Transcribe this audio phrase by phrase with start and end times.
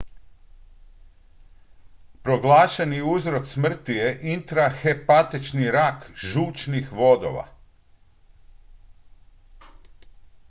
[2.23, 7.47] proglašeni uzrok smrti je intrahepatični rak žučnih vodova